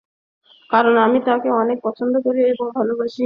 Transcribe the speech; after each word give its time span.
কারণ 0.69 0.95
আমি 1.05 1.19
তাকে 1.27 1.49
অনেক 1.61 1.77
পছন্দ 1.83 2.13
করি 2.25 2.39
এবং 2.53 2.67
ভালোবাসি। 2.77 3.19